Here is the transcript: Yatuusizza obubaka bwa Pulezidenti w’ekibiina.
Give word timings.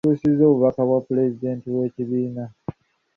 Yatuusizza 0.03 0.43
obubaka 0.47 0.81
bwa 0.87 0.99
Pulezidenti 1.07 1.67
w’ekibiina. 1.77 2.43